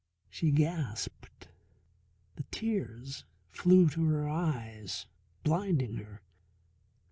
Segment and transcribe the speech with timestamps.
[0.31, 1.49] She gasped,
[2.35, 5.05] the tears flew to her eyes,
[5.43, 6.23] blinding her.